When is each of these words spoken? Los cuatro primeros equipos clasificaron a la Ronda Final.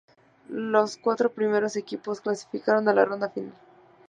Los 0.49 0.97
cuatro 0.97 1.31
primeros 1.31 1.75
equipos 1.75 2.21
clasificaron 2.21 2.87
a 2.89 2.93
la 2.95 3.05
Ronda 3.05 3.29
Final. 3.29 3.53